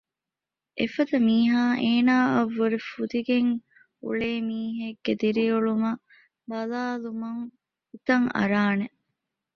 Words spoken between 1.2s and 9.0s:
މީހާ އޭނާއަށްވުރެ ފުދިގެން އުޅޭ މީހެއްގެ ދިރިއުޅުމަށް ބަލާލުމުން ހިތަށް އަރާނެ